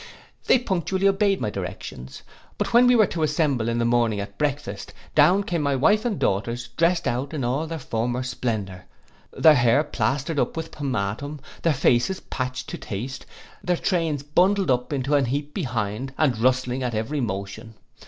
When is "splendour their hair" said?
8.23-9.83